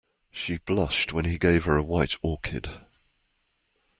[0.31, 2.71] She blushed when he gave her a white orchid.